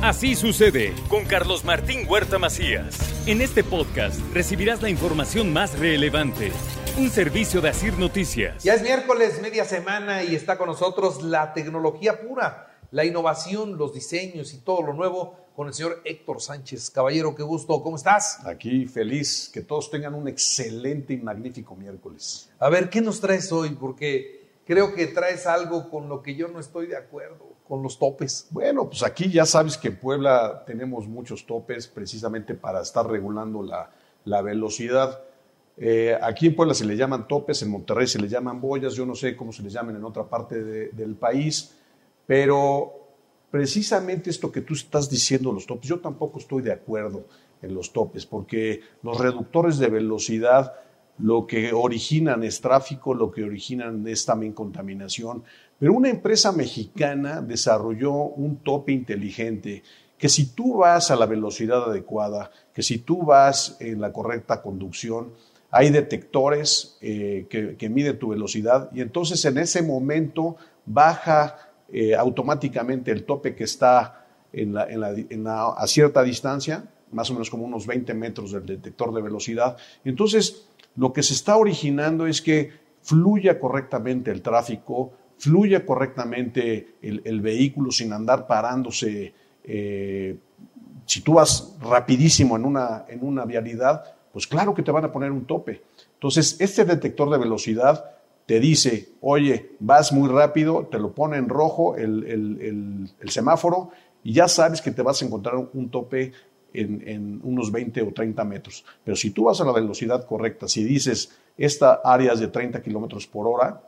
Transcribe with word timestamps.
Así 0.00 0.36
sucede 0.36 0.94
con 1.08 1.24
Carlos 1.24 1.64
Martín 1.64 2.06
Huerta 2.08 2.38
Macías. 2.38 2.96
En 3.26 3.40
este 3.40 3.64
podcast 3.64 4.20
recibirás 4.32 4.80
la 4.80 4.90
información 4.90 5.52
más 5.52 5.76
relevante. 5.76 6.52
Un 6.96 7.10
servicio 7.10 7.60
de 7.60 7.70
Asir 7.70 7.98
Noticias. 7.98 8.62
Ya 8.62 8.74
es 8.74 8.82
miércoles, 8.82 9.42
media 9.42 9.64
semana, 9.64 10.22
y 10.22 10.36
está 10.36 10.56
con 10.56 10.68
nosotros 10.68 11.24
la 11.24 11.52
tecnología 11.52 12.20
pura, 12.20 12.78
la 12.92 13.04
innovación, 13.04 13.76
los 13.76 13.92
diseños 13.92 14.54
y 14.54 14.58
todo 14.58 14.82
lo 14.82 14.92
nuevo 14.92 15.36
con 15.56 15.66
el 15.66 15.74
señor 15.74 16.00
Héctor 16.04 16.40
Sánchez. 16.40 16.90
Caballero, 16.90 17.34
qué 17.34 17.42
gusto, 17.42 17.82
¿cómo 17.82 17.96
estás? 17.96 18.38
Aquí 18.46 18.86
feliz, 18.86 19.50
que 19.52 19.62
todos 19.62 19.90
tengan 19.90 20.14
un 20.14 20.28
excelente 20.28 21.12
y 21.12 21.16
magnífico 21.16 21.74
miércoles. 21.74 22.48
A 22.60 22.68
ver, 22.68 22.88
¿qué 22.88 23.00
nos 23.00 23.20
traes 23.20 23.50
hoy? 23.50 23.70
Porque 23.70 24.52
creo 24.64 24.94
que 24.94 25.08
traes 25.08 25.44
algo 25.48 25.90
con 25.90 26.08
lo 26.08 26.22
que 26.22 26.36
yo 26.36 26.46
no 26.46 26.60
estoy 26.60 26.86
de 26.86 26.96
acuerdo, 26.96 27.47
con 27.68 27.82
los 27.82 27.98
topes. 27.98 28.48
Bueno, 28.50 28.88
pues 28.88 29.02
aquí 29.02 29.30
ya 29.30 29.44
sabes 29.44 29.76
que 29.76 29.88
en 29.88 29.96
Puebla 29.96 30.64
tenemos 30.66 31.06
muchos 31.06 31.46
topes 31.46 31.86
precisamente 31.86 32.54
para 32.54 32.80
estar 32.80 33.08
regulando 33.08 33.62
la, 33.62 33.90
la 34.24 34.42
velocidad. 34.42 35.20
Eh, 35.76 36.18
aquí 36.20 36.46
en 36.46 36.56
Puebla 36.56 36.74
se 36.74 36.84
le 36.84 36.96
llaman 36.96 37.28
topes, 37.28 37.62
en 37.62 37.70
Monterrey 37.70 38.06
se 38.06 38.18
le 38.18 38.28
llaman 38.28 38.60
boyas, 38.60 38.94
yo 38.94 39.06
no 39.06 39.14
sé 39.14 39.36
cómo 39.36 39.52
se 39.52 39.62
les 39.62 39.72
llaman 39.72 39.96
en 39.96 40.04
otra 40.04 40.24
parte 40.24 40.62
de, 40.64 40.88
del 40.88 41.14
país, 41.14 41.76
pero 42.26 43.08
precisamente 43.50 44.30
esto 44.30 44.50
que 44.50 44.62
tú 44.62 44.74
estás 44.74 45.08
diciendo, 45.08 45.52
los 45.52 45.66
topes, 45.66 45.88
yo 45.88 46.00
tampoco 46.00 46.40
estoy 46.40 46.62
de 46.62 46.72
acuerdo 46.72 47.26
en 47.62 47.74
los 47.74 47.92
topes, 47.92 48.26
porque 48.26 48.80
los 49.02 49.18
reductores 49.18 49.78
de 49.78 49.88
velocidad 49.88 50.74
lo 51.18 51.46
que 51.46 51.72
originan 51.72 52.44
es 52.44 52.60
tráfico, 52.60 53.14
lo 53.14 53.30
que 53.30 53.44
originan 53.44 54.06
es 54.06 54.24
también 54.24 54.52
contaminación. 54.52 55.42
Pero 55.78 55.92
una 55.92 56.08
empresa 56.08 56.52
mexicana 56.52 57.40
desarrolló 57.40 58.12
un 58.12 58.58
tope 58.58 58.92
inteligente 58.92 59.82
que 60.16 60.28
si 60.28 60.46
tú 60.46 60.78
vas 60.78 61.10
a 61.10 61.16
la 61.16 61.26
velocidad 61.26 61.84
adecuada, 61.84 62.50
que 62.74 62.82
si 62.82 62.98
tú 62.98 63.24
vas 63.24 63.76
en 63.80 64.00
la 64.00 64.12
correcta 64.12 64.60
conducción, 64.60 65.32
hay 65.70 65.90
detectores 65.90 66.98
eh, 67.00 67.46
que, 67.48 67.88
miden 67.88 68.18
tu 68.18 68.28
velocidad 68.28 68.90
y 68.92 69.00
entonces 69.00 69.44
en 69.44 69.58
ese 69.58 69.82
momento 69.82 70.56
baja 70.86 71.56
eh, 71.92 72.14
automáticamente 72.14 73.12
el 73.12 73.24
tope 73.24 73.54
que 73.54 73.64
está 73.64 74.24
en 74.52 74.76
a 74.76 75.86
cierta 75.86 76.22
distancia, 76.22 76.84
más 77.12 77.30
o 77.30 77.34
menos 77.34 77.50
como 77.50 77.64
unos 77.64 77.86
20 77.86 78.14
metros 78.14 78.52
del 78.52 78.66
detector 78.66 79.12
de 79.14 79.22
velocidad. 79.22 79.76
Entonces, 80.04 80.68
lo 80.96 81.12
que 81.12 81.22
se 81.22 81.34
está 81.34 81.56
originando 81.56 82.26
es 82.26 82.42
que 82.42 82.70
fluya 83.02 83.58
correctamente 83.58 84.30
el 84.30 84.42
tráfico, 84.42 85.12
fluya 85.38 85.86
correctamente 85.86 86.96
el, 87.00 87.40
vehículo 87.40 87.90
sin 87.90 88.12
andar 88.12 88.46
parándose. 88.46 89.32
Eh, 89.64 90.36
si 91.06 91.20
tú 91.22 91.34
vas 91.34 91.76
rapidísimo 91.80 92.56
en 92.56 92.64
una, 92.64 93.04
en 93.08 93.24
una 93.24 93.44
vialidad, 93.44 94.04
pues 94.32 94.46
claro 94.46 94.74
que 94.74 94.82
te 94.82 94.90
van 94.90 95.04
a 95.04 95.12
poner 95.12 95.30
un 95.30 95.46
tope. 95.46 95.82
Entonces, 96.14 96.56
este 96.58 96.84
detector 96.84 97.30
de 97.30 97.38
velocidad 97.38 98.04
te 98.46 98.60
dice, 98.60 99.10
oye, 99.20 99.76
vas 99.78 100.12
muy 100.12 100.28
rápido, 100.28 100.86
te 100.90 100.98
lo 100.98 101.14
pone 101.14 101.36
en 101.36 101.48
rojo 101.48 101.96
el, 101.96 102.24
el, 102.24 103.30
semáforo 103.30 103.90
y 104.24 104.32
ya 104.32 104.48
sabes 104.48 104.80
que 104.80 104.90
te 104.90 105.02
vas 105.02 105.22
a 105.22 105.26
encontrar 105.26 105.56
un 105.56 105.90
tope 105.90 106.32
en, 106.72 107.40
unos 107.42 107.72
20 107.72 108.02
o 108.02 108.12
30 108.12 108.44
metros. 108.44 108.84
Pero 109.04 109.16
si 109.16 109.30
tú 109.30 109.44
vas 109.44 109.60
a 109.60 109.64
la 109.64 109.72
velocidad 109.72 110.26
correcta, 110.26 110.68
si 110.68 110.84
dices, 110.84 111.32
esta 111.56 112.00
área 112.04 112.32
es 112.32 112.40
de 112.40 112.48
30 112.48 112.82
kilómetros 112.82 113.26
por 113.26 113.46
hora, 113.46 113.82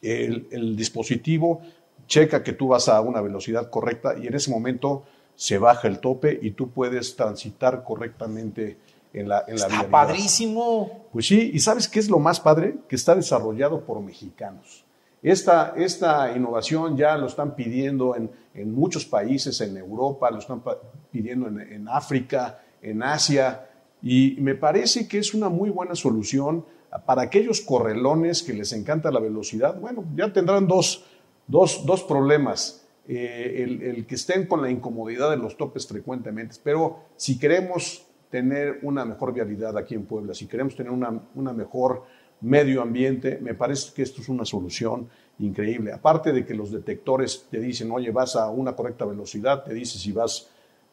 el, 0.00 0.48
el, 0.50 0.76
dispositivo 0.76 1.60
checa 2.06 2.42
que 2.42 2.52
tú 2.52 2.68
vas 2.68 2.88
a 2.88 3.00
una 3.00 3.20
velocidad 3.20 3.70
correcta 3.70 4.16
y 4.20 4.26
en 4.26 4.34
ese 4.34 4.50
momento 4.50 5.04
se 5.34 5.58
baja 5.58 5.88
el 5.88 5.98
tope 6.00 6.38
y 6.40 6.52
tú 6.52 6.70
puedes 6.70 7.16
transitar 7.16 7.82
correctamente 7.84 8.78
en 9.12 9.28
la, 9.28 9.44
en 9.46 9.56
la 9.56 9.66
Está 9.66 9.88
padrísimo. 9.88 11.06
Pues 11.12 11.26
sí, 11.26 11.50
y 11.54 11.60
¿sabes 11.60 11.88
qué 11.88 12.00
es 12.00 12.10
lo 12.10 12.18
más 12.18 12.40
padre? 12.40 12.76
Que 12.88 12.96
está 12.96 13.14
desarrollado 13.14 13.84
por 13.84 14.00
mexicanos. 14.00 14.83
Esta, 15.24 15.72
esta 15.78 16.36
innovación 16.36 16.98
ya 16.98 17.16
lo 17.16 17.28
están 17.28 17.56
pidiendo 17.56 18.14
en, 18.14 18.30
en, 18.52 18.74
muchos 18.74 19.06
países, 19.06 19.58
en 19.62 19.74
Europa, 19.78 20.30
lo 20.30 20.38
están 20.38 20.62
pidiendo 21.10 21.48
en, 21.48 21.60
en, 21.60 21.88
África, 21.88 22.60
en 22.82 23.02
Asia, 23.02 23.70
y 24.02 24.36
me 24.40 24.54
parece 24.54 25.08
que 25.08 25.16
es 25.16 25.32
una 25.32 25.48
muy 25.48 25.70
buena 25.70 25.94
solución 25.94 26.66
para 27.06 27.22
aquellos 27.22 27.62
correlones 27.62 28.42
que 28.42 28.52
les 28.52 28.70
encanta 28.74 29.10
la 29.10 29.18
velocidad. 29.18 29.80
Bueno, 29.80 30.04
ya 30.14 30.30
tendrán 30.30 30.68
dos, 30.68 31.06
dos, 31.46 31.86
dos 31.86 32.02
problemas. 32.02 32.86
Eh, 33.08 33.62
el, 33.64 33.82
el, 33.82 34.06
que 34.06 34.16
estén 34.16 34.46
con 34.46 34.60
la 34.60 34.70
incomodidad 34.70 35.30
de 35.30 35.38
los 35.38 35.56
topes 35.56 35.86
frecuentemente, 35.86 36.56
pero 36.62 36.98
si 37.16 37.38
queremos 37.38 38.06
tener 38.30 38.80
una 38.82 39.06
mejor 39.06 39.32
vialidad 39.32 39.78
aquí 39.78 39.94
en 39.94 40.04
Puebla, 40.04 40.34
si 40.34 40.46
queremos 40.46 40.76
tener 40.76 40.92
una, 40.92 41.22
una 41.34 41.54
mejor 41.54 42.04
medio 42.44 42.82
ambiente, 42.82 43.38
me 43.40 43.54
parece 43.54 43.92
que 43.94 44.02
esto 44.02 44.20
es 44.20 44.28
una 44.28 44.44
solución 44.44 45.08
increíble. 45.38 45.92
Aparte 45.92 46.32
de 46.32 46.44
que 46.44 46.54
los 46.54 46.70
detectores 46.70 47.46
te 47.50 47.58
dicen, 47.58 47.90
oye, 47.90 48.10
vas 48.10 48.36
a 48.36 48.50
una 48.50 48.76
correcta 48.76 49.04
velocidad, 49.04 49.64
te 49.64 49.72
dice 49.72 49.98
si 49.98 50.12
vas 50.12 50.48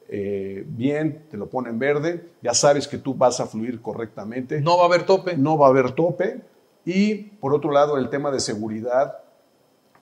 eh, 0.08 0.64
bien, 0.66 1.26
te 1.30 1.38
lo 1.38 1.50
pone 1.50 1.70
en 1.70 1.78
verde, 1.78 2.32
ya 2.42 2.54
sabes 2.54 2.88
que 2.88 2.98
tú 2.98 3.14
vas 3.14 3.40
a 3.40 3.48
fluir 3.48 3.82
correctamente. 3.82 4.62
No 4.62 4.78
va 4.78 4.84
a 4.84 4.86
haber 4.88 5.06
tope. 5.06 5.38
No 5.38 5.58
va 5.58 5.68
a 5.68 5.70
haber 5.70 5.92
tope. 5.92 6.42
Y 6.86 7.16
por 7.16 7.54
otro 7.54 7.72
lado, 7.72 7.98
el 7.98 8.10
tema 8.10 8.32
de 8.32 8.40
seguridad. 8.40 9.20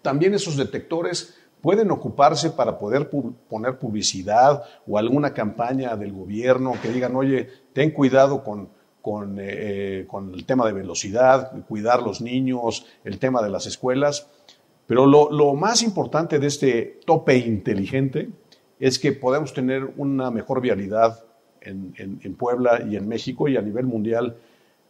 También 0.02 0.34
esos 0.34 0.56
detectores 0.56 1.36
pueden 1.62 1.92
ocuparse 1.92 2.52
para 2.52 2.78
poder 2.80 3.10
poner 3.50 3.80
publicidad 3.80 4.64
o 4.88 4.98
alguna 4.98 5.34
campaña 5.34 5.98
del 5.98 6.14
gobierno 6.14 6.74
que 6.82 6.90
digan, 6.90 7.16
oye, 7.16 7.50
ten 7.74 7.92
cuidado 7.92 8.44
con, 8.44 8.70
con, 9.10 9.38
eh, 9.40 10.06
con, 10.08 10.36
el 10.36 10.46
tema 10.46 10.68
de 10.68 10.74
velocidad, 10.74 11.52
cuidar 11.68 12.04
los 12.04 12.22
niños, 12.22 12.86
el 13.04 13.18
tema 13.18 13.42
de 13.42 13.50
las 13.50 13.66
escuelas. 13.66 14.28
Pero 14.86 15.08
lo, 15.08 15.56
más 15.56 15.82
importante 15.82 16.38
de 16.38 16.46
este 16.46 17.00
tope 17.08 17.36
inteligente 17.36 18.30
es 18.80 19.00
que 19.00 19.14
podemos 19.14 19.52
tener 19.52 19.84
una 19.98 20.30
mejor 20.30 20.62
vialidad 20.62 21.24
en, 21.60 22.36
Puebla 22.38 22.84
y 22.88 22.98
en 22.98 23.08
México 23.08 23.48
y 23.48 23.58
a 23.58 23.64
nivel 23.64 23.88
mundial. 23.88 24.38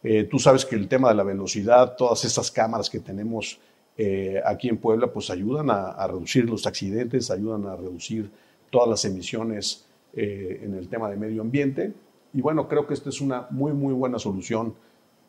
Eh, 0.02 0.24
tú 0.24 0.38
sabes 0.38 0.66
que 0.66 0.76
el 0.76 0.86
tema 0.86 1.08
de 1.08 1.14
la 1.14 1.22
velocidad, 1.22 1.96
todas 1.96 2.22
estas 2.26 2.50
cámaras 2.50 2.90
que 2.90 3.00
tenemos 3.00 3.58
eh, 3.96 4.38
aquí 4.44 4.68
en 4.68 4.76
Puebla, 4.76 5.06
pues 5.06 5.30
ayudan 5.30 5.70
a, 5.70 5.92
a, 5.92 6.06
reducir 6.06 6.44
los 6.44 6.66
accidentes, 6.66 7.30
ayudan 7.30 7.64
a 7.64 7.74
reducir 7.74 8.30
todas 8.68 8.90
las 8.90 9.02
emisiones 9.06 9.86
en 10.12 10.74
el 10.74 10.88
tema 10.88 11.08
de 11.08 11.16
medio 11.16 11.40
ambiente 11.40 11.94
y 12.32 12.40
bueno, 12.40 12.68
creo 12.68 12.86
que 12.86 12.94
esta 12.94 13.08
es 13.08 13.20
una 13.20 13.46
muy, 13.50 13.72
muy 13.72 13.92
buena 13.92 14.18
solución 14.18 14.74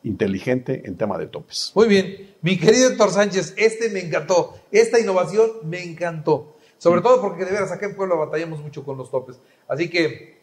inteligente 0.04 0.82
en 0.84 0.96
tema 0.96 1.18
de 1.18 1.26
topes. 1.26 1.72
Muy 1.74 1.88
bien, 1.88 2.34
mi 2.42 2.58
querido 2.58 2.90
Héctor 2.90 3.10
Sánchez, 3.10 3.54
este 3.56 3.90
me 3.90 4.00
encantó, 4.00 4.54
esta 4.70 4.98
innovación 4.98 5.50
me 5.64 5.82
encantó, 5.82 6.56
sobre 6.78 7.00
todo 7.00 7.20
porque 7.20 7.44
de 7.44 7.52
veras 7.52 7.72
acá 7.72 7.86
en 7.86 7.96
Puebla 7.96 8.16
batallamos 8.16 8.60
mucho 8.60 8.84
con 8.84 8.96
los 8.96 9.10
topes, 9.10 9.38
así 9.68 9.88
que 9.88 10.38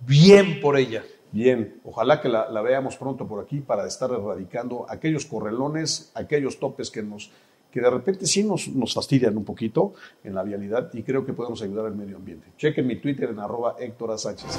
bien 0.00 0.60
por 0.60 0.76
ella. 0.76 1.04
Bien, 1.32 1.80
ojalá 1.84 2.20
que 2.20 2.28
la, 2.28 2.50
la 2.50 2.60
veamos 2.60 2.96
pronto 2.96 3.28
por 3.28 3.40
aquí 3.40 3.60
para 3.60 3.86
estar 3.86 4.10
erradicando 4.10 4.84
aquellos 4.88 5.26
correlones, 5.26 6.10
aquellos 6.14 6.58
topes 6.58 6.90
que 6.90 7.02
nos 7.02 7.30
que 7.70 7.80
de 7.80 7.90
repente 7.90 8.26
sí 8.26 8.42
nos, 8.42 8.68
nos, 8.68 8.94
fastidian 8.94 9.36
un 9.36 9.44
poquito 9.44 9.94
en 10.24 10.34
la 10.34 10.42
vialidad 10.42 10.90
y 10.92 11.02
creo 11.02 11.24
que 11.24 11.32
podemos 11.32 11.62
ayudar 11.62 11.86
al 11.86 11.94
medio 11.94 12.16
ambiente. 12.16 12.48
Chequen 12.56 12.86
mi 12.86 12.96
Twitter 12.96 13.30
en 13.30 13.38
arroba 13.38 13.76
Héctor 13.78 14.18
Sánchez. 14.18 14.58